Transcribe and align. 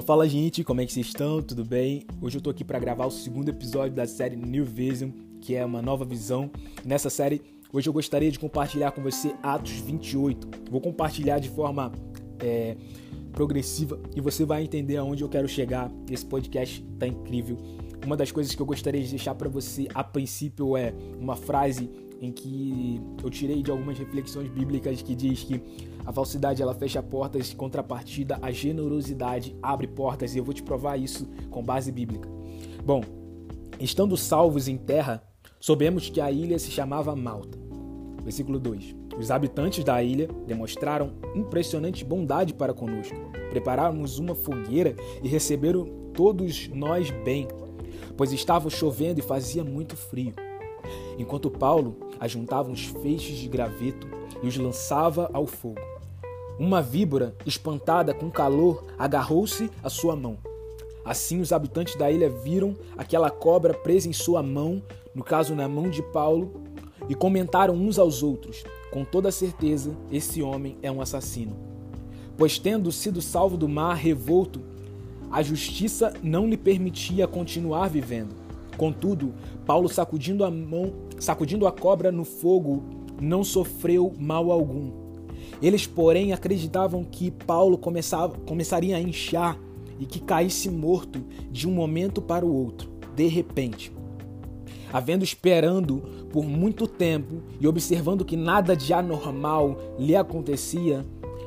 Então 0.00 0.06
fala 0.06 0.26
gente, 0.26 0.64
como 0.64 0.80
é 0.80 0.86
que 0.86 0.94
vocês 0.94 1.08
estão? 1.08 1.42
Tudo 1.42 1.62
bem? 1.62 2.06
Hoje 2.22 2.38
eu 2.38 2.40
tô 2.40 2.48
aqui 2.48 2.64
para 2.64 2.78
gravar 2.78 3.04
o 3.04 3.10
segundo 3.10 3.50
episódio 3.50 3.94
da 3.94 4.06
série 4.06 4.34
New 4.34 4.64
Vision, 4.64 5.10
que 5.42 5.54
é 5.54 5.62
uma 5.62 5.82
nova 5.82 6.06
visão. 6.06 6.50
Nessa 6.82 7.10
série, 7.10 7.42
hoje 7.70 7.86
eu 7.86 7.92
gostaria 7.92 8.30
de 8.30 8.38
compartilhar 8.38 8.92
com 8.92 9.02
você 9.02 9.34
Atos 9.42 9.72
28. 9.72 10.70
Vou 10.70 10.80
compartilhar 10.80 11.38
de 11.38 11.50
forma 11.50 11.92
é, 12.38 12.78
progressiva 13.32 14.00
e 14.16 14.22
você 14.22 14.42
vai 14.42 14.62
entender 14.62 14.96
aonde 14.96 15.22
eu 15.22 15.28
quero 15.28 15.46
chegar. 15.46 15.92
Esse 16.10 16.24
podcast 16.24 16.82
tá 16.98 17.06
incrível. 17.06 17.58
Uma 18.02 18.16
das 18.16 18.32
coisas 18.32 18.54
que 18.54 18.62
eu 18.62 18.66
gostaria 18.66 19.02
de 19.02 19.10
deixar 19.10 19.34
para 19.34 19.50
você 19.50 19.86
a 19.92 20.02
princípio 20.02 20.78
é 20.78 20.94
uma 21.20 21.36
frase 21.36 21.90
em 22.20 22.30
que 22.30 23.00
eu 23.22 23.30
tirei 23.30 23.62
de 23.62 23.70
algumas 23.70 23.98
reflexões 23.98 24.50
bíblicas 24.50 25.00
que 25.00 25.14
diz 25.14 25.42
que 25.42 25.62
a 26.04 26.12
falsidade 26.12 26.60
ela 26.60 26.74
fecha 26.74 27.02
portas, 27.02 27.54
contrapartida 27.54 28.38
a 28.42 28.50
generosidade 28.50 29.56
abre 29.62 29.86
portas 29.86 30.34
e 30.34 30.38
eu 30.38 30.44
vou 30.44 30.52
te 30.52 30.62
provar 30.62 30.98
isso 30.98 31.26
com 31.50 31.62
base 31.62 31.90
bíblica. 31.90 32.28
Bom, 32.84 33.02
estando 33.78 34.16
salvos 34.16 34.68
em 34.68 34.76
terra, 34.76 35.22
soubemos 35.58 36.10
que 36.10 36.20
a 36.20 36.30
ilha 36.30 36.58
se 36.58 36.70
chamava 36.70 37.16
Malta. 37.16 37.58
Versículo 38.22 38.58
2. 38.58 38.94
Os 39.18 39.30
habitantes 39.30 39.82
da 39.82 40.02
ilha 40.02 40.28
demonstraram 40.46 41.12
impressionante 41.34 42.04
bondade 42.04 42.52
para 42.52 42.74
conosco. 42.74 43.16
Prepararam-nos 43.48 44.18
uma 44.18 44.34
fogueira 44.34 44.94
e 45.22 45.28
receberam 45.28 45.86
todos 46.12 46.68
nós 46.68 47.10
bem, 47.10 47.48
pois 48.16 48.32
estava 48.32 48.68
chovendo 48.68 49.20
e 49.20 49.22
fazia 49.22 49.64
muito 49.64 49.96
frio. 49.96 50.34
Enquanto 51.18 51.50
Paulo 51.50 51.96
ajuntava 52.18 52.70
uns 52.70 52.86
feixes 52.86 53.38
de 53.38 53.48
graveto 53.48 54.06
e 54.42 54.48
os 54.48 54.56
lançava 54.56 55.30
ao 55.32 55.46
fogo. 55.46 55.80
Uma 56.58 56.82
víbora, 56.82 57.34
espantada 57.46 58.12
com 58.12 58.30
calor, 58.30 58.84
agarrou-se 58.98 59.70
à 59.82 59.88
sua 59.88 60.14
mão. 60.14 60.36
Assim, 61.04 61.40
os 61.40 61.52
habitantes 61.52 61.96
da 61.96 62.10
ilha 62.10 62.28
viram 62.28 62.76
aquela 62.96 63.30
cobra 63.30 63.72
presa 63.72 64.08
em 64.08 64.12
sua 64.12 64.42
mão, 64.42 64.82
no 65.14 65.24
caso 65.24 65.54
na 65.54 65.66
mão 65.66 65.88
de 65.88 66.02
Paulo, 66.02 66.52
e 67.08 67.14
comentaram 67.14 67.74
uns 67.74 67.98
aos 67.98 68.22
outros: 68.22 68.62
com 68.90 69.04
toda 69.04 69.32
certeza, 69.32 69.96
esse 70.10 70.42
homem 70.42 70.76
é 70.82 70.92
um 70.92 71.00
assassino. 71.00 71.56
Pois, 72.36 72.58
tendo 72.58 72.92
sido 72.92 73.20
salvo 73.20 73.56
do 73.56 73.68
mar 73.68 73.94
revolto, 73.94 74.60
a 75.30 75.42
justiça 75.42 76.12
não 76.22 76.48
lhe 76.48 76.56
permitia 76.56 77.26
continuar 77.26 77.88
vivendo. 77.88 78.34
Contudo, 78.80 79.34
Paulo, 79.66 79.90
sacudindo 79.90 80.42
a 80.42 80.50
mão, 80.50 80.94
sacudindo 81.18 81.66
a 81.66 81.70
cobra 81.70 82.10
no 82.10 82.24
fogo, 82.24 82.82
não 83.20 83.44
sofreu 83.44 84.14
mal 84.18 84.50
algum. 84.50 84.90
Eles, 85.60 85.86
porém, 85.86 86.32
acreditavam 86.32 87.04
que 87.04 87.30
Paulo 87.30 87.76
começava, 87.76 88.38
começaria 88.38 88.96
a 88.96 89.00
inchar 89.00 89.60
e 89.98 90.06
que 90.06 90.18
caísse 90.18 90.70
morto 90.70 91.22
de 91.50 91.68
um 91.68 91.72
momento 91.72 92.22
para 92.22 92.46
o 92.46 92.50
outro, 92.50 92.90
de 93.14 93.26
repente. 93.26 93.92
Havendo 94.90 95.24
esperando 95.24 95.98
por 96.32 96.46
muito 96.46 96.86
tempo 96.86 97.42
e 97.60 97.68
observando 97.68 98.24
que 98.24 98.34
nada 98.34 98.74
de 98.74 98.94
anormal 98.94 99.76
lhe 99.98 100.16
acontecia, 100.16 101.04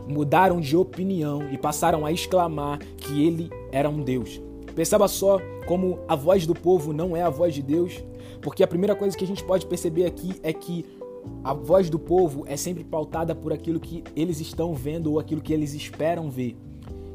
mudaram 0.08 0.62
de 0.62 0.78
opinião 0.78 1.52
e 1.52 1.58
passaram 1.58 2.06
a 2.06 2.12
exclamar 2.12 2.78
que 2.78 3.26
ele 3.26 3.50
era 3.72 3.90
um 3.90 4.04
Deus. 4.04 4.40
Perceba 4.76 5.08
só 5.08 5.40
como 5.68 6.00
a 6.08 6.16
voz 6.16 6.46
do 6.48 6.54
povo 6.54 6.94
não 6.94 7.16
é 7.16 7.22
a 7.22 7.30
voz 7.30 7.54
de 7.54 7.62
Deus, 7.62 8.04
porque 8.42 8.64
a 8.64 8.68
primeira 8.68 8.96
coisa 8.96 9.16
que 9.16 9.24
a 9.24 9.28
gente 9.28 9.44
pode 9.44 9.66
perceber 9.66 10.06
aqui 10.06 10.34
é 10.42 10.52
que 10.52 10.86
a 11.44 11.54
voz 11.54 11.90
do 11.90 12.00
povo 12.00 12.44
é 12.48 12.58
sempre 12.58 12.84
pautada 12.84 13.34
por 13.34 13.54
aquilo 13.54 13.80
que 13.80 14.04
eles 14.16 14.40
estão 14.42 14.74
vendo 14.74 15.12
ou 15.12 15.20
aquilo 15.20 15.42
que 15.42 15.54
eles 15.54 15.74
esperam 15.74 16.30
ver. 16.30 16.58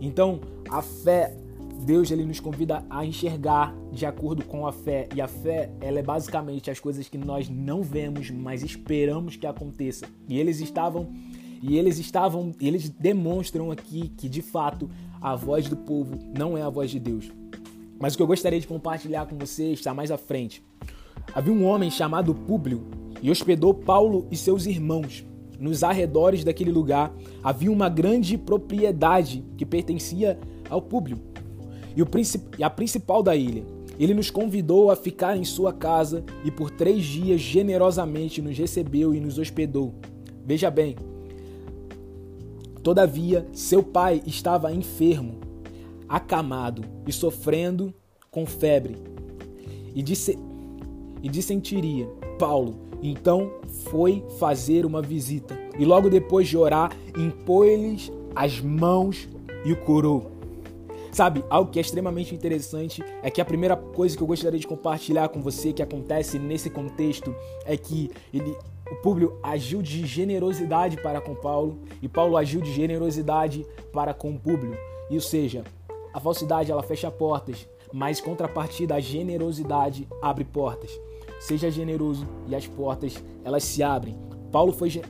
Então, 0.00 0.40
a 0.70 0.80
fé, 0.80 1.36
Deus 1.84 2.10
ele 2.10 2.24
nos 2.24 2.40
convida 2.40 2.84
a 2.88 3.04
enxergar 3.04 3.74
de 3.92 4.06
acordo 4.06 4.44
com 4.44 4.66
a 4.66 4.72
fé, 4.72 5.08
e 5.14 5.20
a 5.20 5.26
fé, 5.26 5.70
ela 5.80 5.98
é 5.98 6.02
basicamente 6.02 6.70
as 6.70 6.78
coisas 6.78 7.08
que 7.08 7.18
nós 7.18 7.48
não 7.48 7.82
vemos, 7.82 8.30
mas 8.30 8.62
esperamos 8.62 9.36
que 9.36 9.46
aconteça. 9.46 10.06
E 10.28 10.38
eles 10.38 10.60
estavam 10.60 11.08
e 11.60 11.76
eles 11.76 11.98
estavam, 11.98 12.52
eles 12.60 12.88
demonstram 12.88 13.70
aqui 13.72 14.10
que 14.16 14.28
de 14.28 14.40
fato 14.40 14.88
a 15.20 15.34
voz 15.34 15.68
do 15.68 15.76
povo 15.76 16.16
não 16.36 16.56
é 16.56 16.62
a 16.62 16.70
voz 16.70 16.90
de 16.90 17.00
Deus. 17.00 17.30
Mas 17.98 18.14
o 18.14 18.16
que 18.16 18.22
eu 18.22 18.26
gostaria 18.26 18.60
de 18.60 18.66
compartilhar 18.66 19.26
com 19.26 19.36
você 19.36 19.72
está 19.72 19.92
mais 19.92 20.10
à 20.10 20.16
frente. 20.16 20.62
Havia 21.34 21.52
um 21.52 21.64
homem 21.64 21.90
chamado 21.90 22.34
Públio 22.34 22.86
e 23.20 23.30
hospedou 23.30 23.74
Paulo 23.74 24.26
e 24.30 24.36
seus 24.36 24.66
irmãos. 24.66 25.24
Nos 25.58 25.82
arredores 25.82 26.44
daquele 26.44 26.70
lugar 26.70 27.12
havia 27.42 27.70
uma 27.70 27.88
grande 27.88 28.38
propriedade 28.38 29.44
que 29.56 29.66
pertencia 29.66 30.38
ao 30.70 30.80
Públio 30.80 31.18
e, 31.96 32.02
e 32.58 32.62
a 32.62 32.70
principal 32.70 33.22
da 33.22 33.34
ilha. 33.34 33.64
Ele 33.98 34.14
nos 34.14 34.30
convidou 34.30 34.92
a 34.92 34.96
ficar 34.96 35.36
em 35.36 35.44
sua 35.44 35.72
casa 35.72 36.24
e 36.44 36.52
por 36.52 36.70
três 36.70 37.04
dias 37.04 37.40
generosamente 37.40 38.40
nos 38.40 38.56
recebeu 38.56 39.12
e 39.12 39.18
nos 39.18 39.38
hospedou. 39.38 39.92
Veja 40.46 40.70
bem, 40.70 40.94
todavia 42.80 43.44
seu 43.52 43.82
pai 43.82 44.22
estava 44.24 44.72
enfermo 44.72 45.47
acamado 46.08 46.82
e 47.06 47.12
sofrendo 47.12 47.92
com 48.30 48.46
febre, 48.46 48.96
e, 49.94 50.02
disse, 50.02 50.38
e 51.22 51.28
dissentiria. 51.28 52.06
Paulo 52.38 52.88
então 53.02 53.52
foi 53.84 54.24
fazer 54.38 54.84
uma 54.84 55.00
visita 55.00 55.56
e 55.78 55.84
logo 55.84 56.10
depois 56.10 56.48
de 56.48 56.56
orar, 56.56 56.92
impôs-lhes 57.16 58.10
as 58.34 58.60
mãos 58.60 59.28
e 59.64 59.72
o 59.72 59.76
curou. 59.76 60.32
Sabe, 61.12 61.42
algo 61.48 61.70
que 61.70 61.78
é 61.78 61.82
extremamente 61.82 62.34
interessante 62.34 63.02
é 63.22 63.30
que 63.30 63.40
a 63.40 63.44
primeira 63.44 63.76
coisa 63.76 64.16
que 64.16 64.22
eu 64.22 64.26
gostaria 64.26 64.58
de 64.58 64.66
compartilhar 64.66 65.28
com 65.28 65.40
você 65.40 65.72
que 65.72 65.82
acontece 65.82 66.38
nesse 66.38 66.68
contexto 66.68 67.34
é 67.64 67.76
que 67.76 68.10
ele, 68.32 68.56
o 68.90 68.96
Públio 68.96 69.36
agiu 69.42 69.82
de 69.82 70.06
generosidade 70.06 70.96
para 70.98 71.20
com 71.20 71.34
Paulo 71.34 71.80
e 72.02 72.08
Paulo 72.08 72.36
agiu 72.36 72.60
de 72.60 72.72
generosidade 72.72 73.66
para 73.92 74.12
com 74.12 74.30
o 74.30 74.38
Públio. 74.38 74.76
Ou 75.10 75.20
seja, 75.20 75.64
a 76.18 76.20
falsidade 76.20 76.72
ela 76.72 76.82
fecha 76.82 77.12
portas, 77.12 77.68
mas 77.92 78.20
contrapartida 78.20 78.96
a 78.96 79.00
generosidade 79.00 80.08
abre 80.20 80.44
portas. 80.44 80.90
Seja 81.38 81.70
generoso 81.70 82.26
e 82.48 82.56
as 82.56 82.66
portas 82.66 83.22
elas 83.44 83.62
se 83.62 83.84
abrem. 83.84 84.18
Paulo 84.50 84.72
foi 84.72 85.00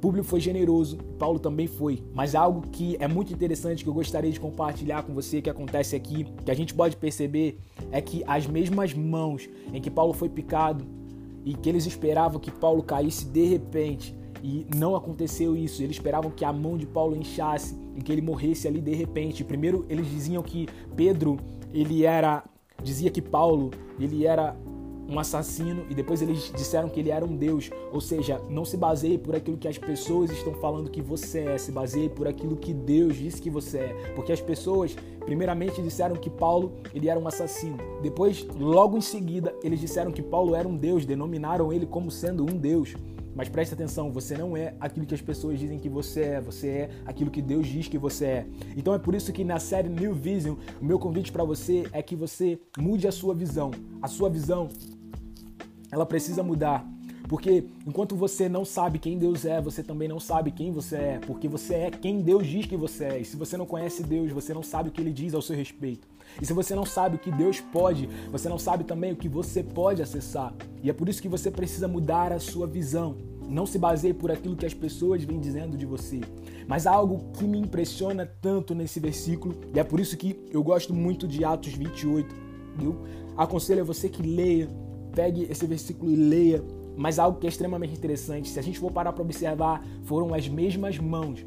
Públio 0.00 0.24
foi 0.24 0.40
generoso, 0.40 0.96
Paulo 1.20 1.38
também 1.38 1.68
foi. 1.68 2.02
Mas 2.12 2.34
algo 2.34 2.62
que 2.62 2.96
é 2.98 3.06
muito 3.06 3.32
interessante 3.32 3.84
que 3.84 3.88
eu 3.88 3.94
gostaria 3.94 4.32
de 4.32 4.40
compartilhar 4.40 5.04
com 5.04 5.14
você 5.14 5.40
que 5.40 5.48
acontece 5.48 5.94
aqui, 5.94 6.24
que 6.44 6.50
a 6.50 6.54
gente 6.54 6.74
pode 6.74 6.96
perceber 6.96 7.60
é 7.92 8.00
que 8.00 8.24
as 8.26 8.48
mesmas 8.48 8.92
mãos 8.92 9.48
em 9.72 9.80
que 9.80 9.90
Paulo 9.90 10.12
foi 10.12 10.28
picado 10.28 10.84
e 11.44 11.54
que 11.54 11.68
eles 11.68 11.86
esperavam 11.86 12.40
que 12.40 12.50
Paulo 12.50 12.82
caísse 12.82 13.24
de 13.24 13.44
repente, 13.44 14.16
e 14.42 14.66
não 14.74 14.94
aconteceu 14.96 15.56
isso. 15.56 15.82
Eles 15.82 15.96
esperavam 15.96 16.30
que 16.30 16.44
a 16.44 16.52
mão 16.52 16.76
de 16.76 16.86
Paulo 16.86 17.16
inchasse 17.16 17.76
e 17.96 18.02
que 18.02 18.10
ele 18.10 18.22
morresse 18.22 18.66
ali 18.66 18.80
de 18.80 18.94
repente. 18.94 19.44
Primeiro 19.44 19.84
eles 19.88 20.08
diziam 20.08 20.42
que 20.42 20.68
Pedro, 20.96 21.38
ele 21.72 22.04
era 22.04 22.44
dizia 22.82 23.10
que 23.10 23.20
Paulo, 23.20 23.70
ele 23.98 24.26
era 24.26 24.56
um 25.08 25.18
assassino 25.18 25.84
e 25.90 25.94
depois 25.94 26.22
eles 26.22 26.52
disseram 26.56 26.88
que 26.88 27.00
ele 27.00 27.10
era 27.10 27.24
um 27.24 27.36
deus. 27.36 27.70
Ou 27.92 28.00
seja, 28.00 28.40
não 28.48 28.64
se 28.64 28.76
baseie 28.76 29.18
por 29.18 29.34
aquilo 29.34 29.56
que 29.56 29.66
as 29.66 29.76
pessoas 29.76 30.30
estão 30.30 30.54
falando 30.54 30.90
que 30.90 31.02
você 31.02 31.40
é, 31.40 31.58
se 31.58 31.72
baseie 31.72 32.08
por 32.08 32.28
aquilo 32.28 32.56
que 32.56 32.72
Deus 32.72 33.16
disse 33.16 33.42
que 33.42 33.50
você 33.50 33.78
é, 33.78 34.12
porque 34.14 34.32
as 34.32 34.40
pessoas 34.40 34.96
primeiramente 35.24 35.82
disseram 35.82 36.16
que 36.16 36.30
Paulo 36.30 36.72
ele 36.94 37.08
era 37.08 37.18
um 37.18 37.26
assassino. 37.26 37.76
Depois, 38.02 38.46
logo 38.58 38.96
em 38.96 39.00
seguida, 39.00 39.54
eles 39.62 39.80
disseram 39.80 40.12
que 40.12 40.22
Paulo 40.22 40.54
era 40.54 40.66
um 40.66 40.76
deus, 40.76 41.04
denominaram 41.04 41.72
ele 41.72 41.86
como 41.86 42.10
sendo 42.10 42.44
um 42.44 42.56
deus. 42.56 42.94
Mas 43.34 43.48
preste 43.48 43.74
atenção, 43.74 44.10
você 44.10 44.36
não 44.36 44.56
é 44.56 44.74
aquilo 44.80 45.06
que 45.06 45.14
as 45.14 45.20
pessoas 45.20 45.58
dizem 45.58 45.78
que 45.78 45.88
você 45.88 46.22
é, 46.22 46.40
você 46.40 46.68
é 46.68 46.90
aquilo 47.06 47.30
que 47.30 47.40
Deus 47.40 47.66
diz 47.66 47.88
que 47.88 47.98
você 47.98 48.24
é. 48.24 48.46
Então 48.76 48.92
é 48.94 48.98
por 48.98 49.14
isso 49.14 49.32
que 49.32 49.44
na 49.44 49.58
série 49.58 49.88
New 49.88 50.14
Vision, 50.14 50.56
o 50.80 50.84
meu 50.84 50.98
convite 50.98 51.30
para 51.30 51.44
você 51.44 51.86
é 51.92 52.02
que 52.02 52.16
você 52.16 52.58
mude 52.78 53.06
a 53.06 53.12
sua 53.12 53.34
visão. 53.34 53.70
A 54.02 54.08
sua 54.08 54.28
visão, 54.28 54.68
ela 55.90 56.04
precisa 56.04 56.42
mudar. 56.42 56.86
Porque 57.28 57.64
enquanto 57.86 58.16
você 58.16 58.48
não 58.48 58.64
sabe 58.64 58.98
quem 58.98 59.16
Deus 59.16 59.44
é, 59.44 59.60
você 59.60 59.84
também 59.84 60.08
não 60.08 60.18
sabe 60.18 60.50
quem 60.50 60.72
você 60.72 60.96
é, 60.96 61.20
porque 61.24 61.46
você 61.46 61.74
é 61.74 61.90
quem 61.90 62.20
Deus 62.20 62.44
diz 62.44 62.66
que 62.66 62.76
você 62.76 63.04
é. 63.04 63.20
E 63.20 63.24
se 63.24 63.36
você 63.36 63.56
não 63.56 63.64
conhece 63.66 64.02
Deus, 64.02 64.32
você 64.32 64.52
não 64.52 64.64
sabe 64.64 64.88
o 64.88 64.92
que 64.92 65.00
ele 65.00 65.12
diz 65.12 65.32
ao 65.32 65.40
seu 65.40 65.54
respeito. 65.54 66.08
E 66.40 66.46
se 66.46 66.52
você 66.52 66.74
não 66.74 66.84
sabe 66.84 67.16
o 67.16 67.18
que 67.18 67.30
Deus 67.30 67.60
pode, 67.60 68.08
você 68.30 68.48
não 68.48 68.58
sabe 68.58 68.84
também 68.84 69.12
o 69.12 69.16
que 69.16 69.28
você 69.28 69.62
pode 69.62 70.02
acessar. 70.02 70.54
E 70.82 70.90
é 70.90 70.92
por 70.92 71.08
isso 71.08 71.22
que 71.22 71.28
você 71.28 71.50
precisa 71.50 71.88
mudar 71.88 72.32
a 72.32 72.38
sua 72.38 72.66
visão. 72.66 73.16
Não 73.48 73.66
se 73.66 73.78
baseie 73.78 74.14
por 74.14 74.30
aquilo 74.30 74.56
que 74.56 74.66
as 74.66 74.74
pessoas 74.74 75.24
vêm 75.24 75.40
dizendo 75.40 75.76
de 75.76 75.86
você. 75.86 76.20
Mas 76.68 76.86
há 76.86 76.92
algo 76.92 77.32
que 77.32 77.44
me 77.44 77.58
impressiona 77.58 78.24
tanto 78.40 78.74
nesse 78.74 79.00
versículo, 79.00 79.56
e 79.74 79.80
é 79.80 79.84
por 79.84 79.98
isso 79.98 80.16
que 80.16 80.38
eu 80.50 80.62
gosto 80.62 80.94
muito 80.94 81.26
de 81.26 81.44
Atos 81.44 81.72
28. 81.72 82.34
Eu 82.80 83.04
aconselho 83.36 83.80
a 83.80 83.84
você 83.84 84.08
que 84.08 84.22
leia, 84.22 84.68
pegue 85.12 85.48
esse 85.50 85.66
versículo 85.66 86.12
e 86.12 86.16
leia 86.16 86.62
mas 86.96 87.18
algo 87.18 87.38
que 87.38 87.46
é 87.46 87.48
extremamente 87.48 87.94
interessante, 87.94 88.50
se 88.50 88.58
a 88.58 88.62
gente 88.62 88.78
for 88.78 88.92
parar 88.92 89.14
para 89.14 89.22
observar, 89.22 89.82
foram 90.04 90.34
as 90.34 90.46
mesmas 90.46 90.98
mãos 90.98 91.46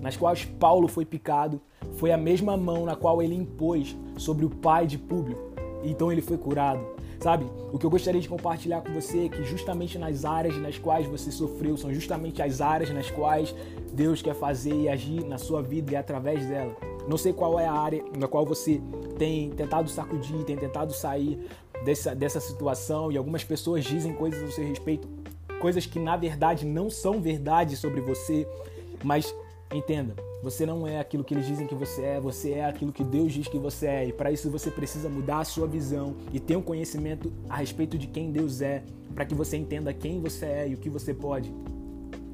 nas 0.00 0.16
quais 0.16 0.44
Paulo 0.44 0.88
foi 0.88 1.04
picado 1.04 1.60
foi 1.96 2.12
a 2.12 2.16
mesma 2.16 2.56
mão 2.56 2.84
na 2.84 2.96
qual 2.96 3.22
ele 3.22 3.34
impôs 3.34 3.96
sobre 4.16 4.44
o 4.44 4.50
pai 4.50 4.86
de 4.86 4.98
Público. 4.98 5.40
Então 5.82 6.10
ele 6.10 6.20
foi 6.20 6.36
curado. 6.36 6.84
Sabe? 7.20 7.46
O 7.72 7.78
que 7.78 7.84
eu 7.84 7.90
gostaria 7.90 8.20
de 8.20 8.28
compartilhar 8.28 8.80
com 8.80 8.92
você 8.92 9.24
é 9.24 9.28
que 9.28 9.42
justamente 9.42 9.98
nas 9.98 10.24
áreas 10.24 10.56
nas 10.56 10.78
quais 10.78 11.06
você 11.06 11.32
sofreu, 11.32 11.76
são 11.76 11.92
justamente 11.92 12.40
as 12.40 12.60
áreas 12.60 12.90
nas 12.90 13.10
quais 13.10 13.52
Deus 13.92 14.22
quer 14.22 14.34
fazer 14.34 14.74
e 14.74 14.88
agir 14.88 15.24
na 15.24 15.36
sua 15.36 15.60
vida 15.60 15.92
e 15.92 15.96
através 15.96 16.46
dela. 16.46 16.76
Não 17.08 17.16
sei 17.16 17.32
qual 17.32 17.58
é 17.58 17.66
a 17.66 17.72
área 17.72 18.04
na 18.16 18.28
qual 18.28 18.46
você 18.46 18.80
tem 19.18 19.50
tentado 19.50 19.90
sacudir, 19.90 20.44
tem 20.44 20.56
tentado 20.56 20.92
sair 20.92 21.40
dessa, 21.84 22.14
dessa 22.14 22.38
situação 22.38 23.10
e 23.10 23.16
algumas 23.16 23.42
pessoas 23.42 23.84
dizem 23.84 24.12
coisas 24.14 24.40
ao 24.40 24.50
seu 24.50 24.64
respeito, 24.64 25.08
coisas 25.60 25.86
que 25.86 25.98
na 25.98 26.16
verdade 26.16 26.64
não 26.64 26.88
são 26.88 27.20
verdade 27.20 27.76
sobre 27.76 28.00
você, 28.00 28.46
mas 29.02 29.34
entenda, 29.76 30.14
você 30.42 30.64
não 30.64 30.86
é 30.86 30.98
aquilo 30.98 31.24
que 31.24 31.34
eles 31.34 31.46
dizem 31.46 31.66
que 31.66 31.74
você 31.74 32.02
é, 32.02 32.20
você 32.20 32.52
é 32.52 32.64
aquilo 32.64 32.92
que 32.92 33.04
Deus 33.04 33.32
diz 33.32 33.48
que 33.48 33.58
você 33.58 33.86
é. 33.86 34.06
E 34.06 34.12
para 34.12 34.30
isso 34.30 34.50
você 34.50 34.70
precisa 34.70 35.08
mudar 35.08 35.40
a 35.40 35.44
sua 35.44 35.66
visão 35.66 36.14
e 36.32 36.40
ter 36.40 36.56
um 36.56 36.62
conhecimento 36.62 37.32
a 37.48 37.56
respeito 37.56 37.98
de 37.98 38.06
quem 38.06 38.30
Deus 38.30 38.60
é, 38.60 38.82
para 39.14 39.24
que 39.24 39.34
você 39.34 39.56
entenda 39.56 39.92
quem 39.92 40.20
você 40.20 40.46
é 40.46 40.68
e 40.68 40.74
o 40.74 40.78
que 40.78 40.88
você 40.88 41.12
pode. 41.12 41.52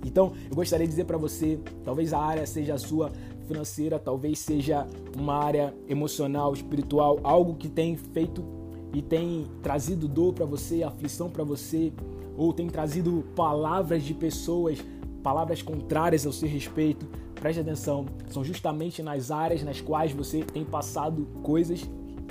Então, 0.05 0.33
eu 0.51 0.55
gostaria 0.55 0.87
de 0.87 0.91
dizer 0.91 1.05
para 1.07 1.17
você, 1.17 1.59
talvez 1.83 2.13
a 2.13 2.19
área 2.19 2.47
seja 2.47 2.75
a 2.75 2.79
sua 2.79 3.11
financeira, 3.49 3.99
talvez 3.99 4.39
seja 4.39 4.87
uma 5.17 5.35
área 5.35 5.75
emocional, 5.89 6.53
espiritual, 6.53 7.19
algo 7.23 7.55
que 7.55 7.69
tem 7.69 7.97
feito 7.97 8.45
e 8.93 9.03
tem 9.03 9.47
trazido 9.63 10.07
dor 10.07 10.35
para 10.35 10.45
você, 10.45 10.83
aflição 10.83 11.31
para 11.31 11.43
você, 11.43 11.93
ou 12.37 12.53
tem 12.53 12.69
trazido 12.69 13.25
palavras 13.35 14.03
de 14.03 14.13
pessoas, 14.13 14.79
palavras 15.23 15.63
contrárias 15.63 16.27
ao 16.27 16.33
seu 16.33 16.49
respeito. 16.49 17.07
Preste 17.45 17.61
atenção, 17.61 18.07
são 18.31 18.43
justamente 18.43 19.03
nas 19.03 19.31
áreas 19.31 19.63
nas 19.63 19.79
quais 19.79 20.13
você 20.13 20.43
tem 20.43 20.65
passado 20.65 21.27
coisas 21.43 21.87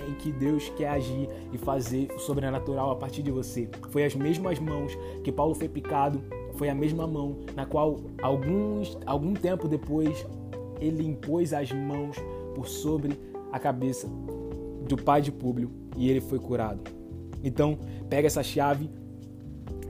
em 0.10 0.16
que 0.16 0.32
Deus 0.32 0.70
quer 0.70 0.88
agir 0.88 1.30
e 1.52 1.58
fazer 1.60 2.12
o 2.16 2.18
sobrenatural 2.18 2.90
a 2.90 2.96
partir 2.96 3.22
de 3.22 3.30
você. 3.30 3.70
Foi 3.92 4.04
as 4.04 4.16
mesmas 4.16 4.58
mãos 4.58 4.98
que 5.24 5.32
Paulo 5.32 5.54
foi 5.54 5.70
picado 5.70 6.20
foi 6.56 6.68
a 6.68 6.74
mesma 6.74 7.06
mão 7.06 7.38
na 7.56 7.64
qual 7.64 8.00
alguns, 8.24 8.98
algum 9.06 9.36
tempo 9.36 9.68
depois 9.68 10.26
ele 10.82 11.06
impôs 11.06 11.54
as 11.54 11.72
mãos 11.72 12.18
por 12.56 12.68
sobre 12.68 13.16
a 13.52 13.60
cabeça 13.60 14.08
do 14.88 14.98
pai 14.98 15.22
de 15.22 15.32
Públio 15.32 15.70
e 15.96 16.10
ele 16.10 16.22
foi 16.22 16.40
curado. 16.40 16.82
Então, 17.44 17.78
pega 18.10 18.26
essa 18.26 18.42
chave 18.42 18.90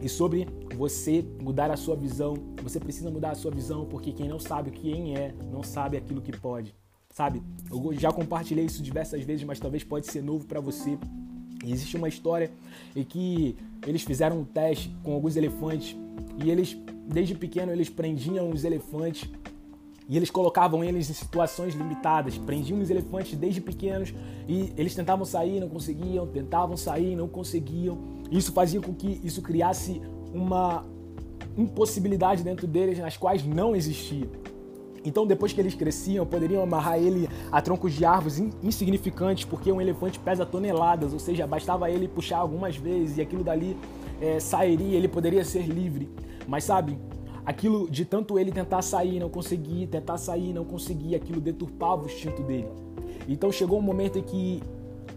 e 0.01 0.09
sobre 0.09 0.49
você 0.75 1.23
mudar 1.41 1.71
a 1.71 1.77
sua 1.77 1.95
visão, 1.95 2.35
você 2.61 2.79
precisa 2.79 3.09
mudar 3.11 3.31
a 3.31 3.35
sua 3.35 3.51
visão 3.51 3.85
porque 3.85 4.11
quem 4.11 4.27
não 4.27 4.39
sabe 4.39 4.71
quem 4.71 5.15
é, 5.15 5.33
não 5.51 5.63
sabe 5.63 5.97
aquilo 5.97 6.21
que 6.21 6.31
pode. 6.37 6.73
Sabe? 7.13 7.43
Eu 7.71 7.93
já 7.93 8.11
compartilhei 8.11 8.65
isso 8.65 8.81
diversas 8.81 9.23
vezes, 9.23 9.45
mas 9.45 9.59
talvez 9.59 9.83
pode 9.83 10.07
ser 10.07 10.23
novo 10.23 10.45
para 10.45 10.59
você. 10.59 10.97
existe 11.63 11.95
uma 11.95 12.09
história 12.09 12.51
em 12.95 13.03
que 13.03 13.55
eles 13.85 14.01
fizeram 14.01 14.39
um 14.39 14.45
teste 14.45 14.91
com 15.03 15.13
alguns 15.13 15.35
elefantes 15.35 15.95
e 16.43 16.49
eles, 16.49 16.75
desde 17.07 17.35
pequeno, 17.35 17.71
eles 17.71 17.89
prendiam 17.89 18.49
os 18.49 18.63
elefantes 18.63 19.29
e 20.09 20.17
eles 20.17 20.29
colocavam 20.29 20.83
eles 20.83 21.09
em 21.09 21.13
situações 21.13 21.75
limitadas, 21.75 22.37
prendiam 22.37 22.79
os 22.79 22.89
elefantes 22.89 23.37
desde 23.37 23.61
pequenos 23.61 24.13
e 24.47 24.73
eles 24.75 24.93
tentavam 24.93 25.25
sair, 25.25 25.59
não 25.59 25.69
conseguiam, 25.69 26.27
tentavam 26.27 26.75
sair, 26.75 27.15
não 27.15 27.27
conseguiam. 27.27 27.97
Isso 28.31 28.51
fazia 28.51 28.81
com 28.81 28.93
que 28.93 29.21
isso 29.23 29.41
criasse 29.41 30.01
uma 30.33 30.85
impossibilidade 31.57 32.44
dentro 32.44 32.65
deles 32.65 32.97
nas 32.97 33.15
quais 33.15 33.45
não 33.45 33.75
existia. 33.75 34.27
Então, 35.06 35.27
depois 35.27 35.51
que 35.51 35.59
eles 35.59 35.75
cresciam, 35.75 36.25
poderiam 36.25 36.63
amarrar 36.63 36.97
ele 36.97 37.27
a 37.51 37.62
troncos 37.62 37.94
de 37.94 38.06
árvores 38.06 38.39
insignificantes, 38.63 39.44
porque 39.44 39.71
um 39.71 39.81
elefante 39.81 40.18
pesa 40.18 40.45
toneladas, 40.45 41.12
ou 41.12 41.19
seja, 41.19 41.45
bastava 41.45 41.91
ele 41.91 42.07
puxar 42.07 42.38
algumas 42.38 42.77
vezes 42.77 43.18
e 43.18 43.21
aquilo 43.21 43.44
dali 43.44 43.77
é, 44.21 44.39
sairia, 44.39 44.97
ele 44.97 45.09
poderia 45.09 45.44
ser 45.44 45.68
livre. 45.68 46.09
Mas 46.47 46.63
sabe, 46.63 46.97
aquilo 47.45 47.89
de 47.89 48.06
tanto 48.06 48.39
ele 48.39 48.51
tentar 48.51 48.81
sair, 48.81 49.19
não 49.19 49.29
conseguir, 49.29 49.88
tentar 49.88 50.18
sair, 50.18 50.53
não 50.53 50.63
conseguir, 50.63 51.15
aquilo 51.15 51.41
deturpava 51.41 52.03
o 52.03 52.06
instinto 52.06 52.41
dele. 52.41 52.68
Então 53.27 53.51
chegou 53.51 53.79
um 53.79 53.81
momento 53.81 54.19
em 54.19 54.24
que 54.24 54.63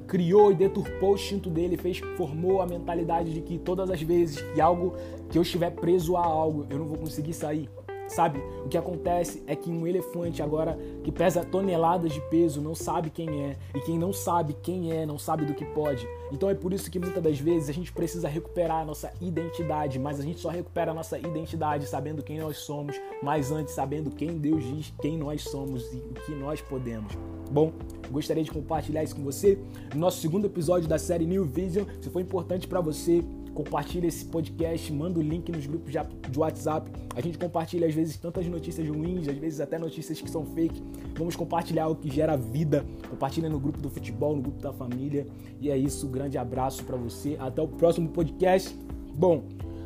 criou 0.06 0.52
e 0.52 0.54
deturpou 0.54 1.12
o 1.12 1.14
instinto 1.14 1.50
dele, 1.50 1.76
fez, 1.76 1.98
formou 2.16 2.60
a 2.62 2.66
mentalidade 2.66 3.32
de 3.32 3.40
que 3.40 3.58
todas 3.58 3.90
as 3.90 4.00
vezes 4.00 4.40
que 4.40 4.60
algo 4.60 4.94
que 5.30 5.38
eu 5.38 5.42
estiver 5.42 5.70
preso 5.70 6.16
a 6.16 6.24
algo, 6.24 6.66
eu 6.70 6.78
não 6.78 6.86
vou 6.86 6.98
conseguir 6.98 7.32
sair. 7.32 7.68
Sabe? 8.08 8.38
O 8.64 8.68
que 8.68 8.78
acontece 8.78 9.42
é 9.48 9.56
que 9.56 9.68
um 9.68 9.84
elefante 9.86 10.40
agora 10.40 10.78
que 11.02 11.10
pesa 11.10 11.44
toneladas 11.44 12.12
de 12.12 12.20
peso 12.30 12.60
não 12.60 12.74
sabe 12.74 13.10
quem 13.10 13.42
é, 13.42 13.56
e 13.74 13.80
quem 13.80 13.98
não 13.98 14.12
sabe 14.12 14.56
quem 14.62 14.92
é 14.92 15.04
não 15.04 15.18
sabe 15.18 15.44
do 15.44 15.54
que 15.54 15.64
pode. 15.64 16.06
Então 16.32 16.48
é 16.48 16.54
por 16.54 16.72
isso 16.72 16.90
que 16.90 17.00
muitas 17.00 17.22
das 17.22 17.40
vezes 17.40 17.68
a 17.68 17.72
gente 17.72 17.92
precisa 17.92 18.28
recuperar 18.28 18.82
a 18.82 18.84
nossa 18.84 19.12
identidade, 19.20 19.98
mas 19.98 20.20
a 20.20 20.22
gente 20.22 20.38
só 20.38 20.50
recupera 20.50 20.92
a 20.92 20.94
nossa 20.94 21.18
identidade 21.18 21.86
sabendo 21.86 22.22
quem 22.22 22.38
nós 22.38 22.58
somos, 22.58 22.96
mas 23.22 23.50
antes 23.50 23.74
sabendo 23.74 24.10
quem 24.10 24.38
Deus 24.38 24.62
diz, 24.62 24.94
quem 25.00 25.18
nós 25.18 25.42
somos 25.42 25.82
e 25.92 25.96
o 25.96 26.14
que 26.14 26.32
nós 26.32 26.60
podemos. 26.60 27.12
Bom, 27.56 27.72
gostaria 28.10 28.44
de 28.44 28.50
compartilhar 28.50 29.02
isso 29.02 29.16
com 29.16 29.22
você 29.22 29.58
no 29.94 30.00
nosso 30.00 30.20
segundo 30.20 30.44
episódio 30.44 30.86
da 30.86 30.98
série 30.98 31.24
New 31.24 31.42
Vision. 31.46 31.86
Se 32.02 32.10
for 32.10 32.20
importante 32.20 32.68
para 32.68 32.82
você, 32.82 33.24
compartilha 33.54 34.06
esse 34.06 34.26
podcast, 34.26 34.92
manda 34.92 35.18
o 35.18 35.22
link 35.22 35.50
nos 35.50 35.64
grupos 35.64 35.90
de 35.90 36.38
WhatsApp. 36.38 36.92
A 37.14 37.20
gente 37.22 37.38
compartilha 37.38 37.86
às 37.86 37.94
vezes 37.94 38.18
tantas 38.18 38.46
notícias 38.46 38.86
ruins, 38.86 39.26
às 39.26 39.38
vezes 39.38 39.58
até 39.58 39.78
notícias 39.78 40.20
que 40.20 40.30
são 40.30 40.44
fake. 40.44 40.82
Vamos 41.16 41.34
compartilhar 41.34 41.88
o 41.88 41.96
que 41.96 42.10
gera 42.10 42.36
vida. 42.36 42.84
Compartilha 43.08 43.48
no 43.48 43.58
grupo 43.58 43.80
do 43.80 43.88
futebol, 43.88 44.36
no 44.36 44.42
grupo 44.42 44.60
da 44.60 44.74
família. 44.74 45.26
E 45.58 45.70
é 45.70 45.78
isso, 45.78 46.06
grande 46.08 46.36
abraço 46.36 46.84
para 46.84 46.98
você. 46.98 47.38
Até 47.40 47.62
o 47.62 47.68
próximo 47.68 48.10
podcast. 48.10 48.78
Bom, 49.14 49.44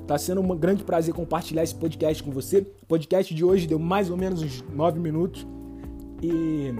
tá 0.09 0.19
sendo 0.19 0.41
um 0.41 0.57
grande 0.57 0.83
prazer 0.83 1.15
compartilhar 1.15 1.63
esse 1.63 1.77
podcast 1.77 2.21
com 2.21 2.33
você. 2.33 2.67
O 2.83 2.87
podcast 2.89 3.33
de 3.33 3.45
hoje 3.45 3.69
deu 3.69 3.79
mais 3.79 4.11
ou 4.11 4.17
menos 4.17 4.43
uns 4.43 4.61
9 4.75 4.99
minutos. 4.99 5.47
E 6.21 6.75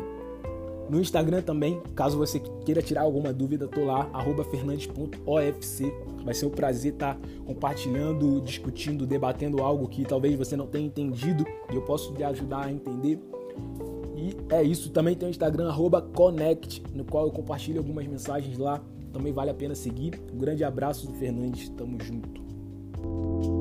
no 0.91 1.01
Instagram 1.01 1.41
também, 1.43 1.81
caso 1.95 2.19
você 2.19 2.41
queira 2.65 2.83
tirar 2.83 3.03
alguma 3.03 3.33
dúvida, 3.33 3.69
tô 3.69 3.85
lá, 3.85 4.11
fernandes.ofc. 4.51 5.93
Vai 6.25 6.35
ser 6.35 6.47
um 6.47 6.51
prazer 6.51 6.95
estar 6.95 7.15
tá 7.15 7.21
compartilhando, 7.47 8.41
discutindo, 8.41 9.07
debatendo 9.07 9.63
algo 9.63 9.89
que 9.89 10.05
talvez 10.05 10.37
você 10.37 10.57
não 10.57 10.67
tenha 10.67 10.87
entendido 10.87 11.47
e 11.71 11.77
eu 11.77 11.83
posso 11.83 12.13
te 12.13 12.25
ajudar 12.25 12.67
a 12.67 12.73
entender. 12.73 13.21
E 14.17 14.37
é 14.53 14.63
isso. 14.63 14.91
Também 14.91 15.15
tem 15.15 15.29
o 15.29 15.31
Instagram, 15.31 15.73
Connect, 16.13 16.83
no 16.93 17.05
qual 17.05 17.27
eu 17.27 17.33
compartilho 17.33 17.79
algumas 17.79 18.07
mensagens 18.07 18.59
lá. 18.59 18.83
Também 19.13 19.33
vale 19.33 19.51
a 19.51 19.55
pena 19.55 19.75
seguir. 19.75 20.21
Um 20.33 20.39
grande 20.39 20.65
abraço 20.65 21.07
do 21.07 21.15
Fernandes. 21.15 21.69
Tamo 21.71 21.99
junto. 22.03 23.60